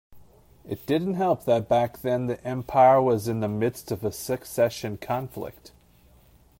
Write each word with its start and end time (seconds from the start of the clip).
It 0.67 0.83
didn't 0.87 1.13
help 1.13 1.45
that 1.45 1.69
back 1.69 2.01
then 2.01 2.25
the 2.25 2.43
empire 2.43 2.99
was 2.99 3.27
in 3.27 3.39
the 3.39 3.47
midst 3.47 3.91
of 3.91 4.03
a 4.03 4.11
succession 4.11 4.97
conflict. 4.97 5.73